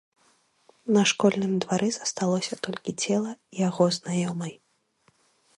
[0.95, 3.31] На школьным двары засталося толькі цела
[3.67, 4.53] яго знаёмай.